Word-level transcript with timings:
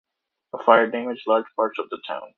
A 0.53 0.63
fire 0.63 0.89
damaged 0.89 1.27
large 1.27 1.45
parts 1.55 1.77
of 1.77 1.87
the 1.91 2.01
town. 2.07 2.27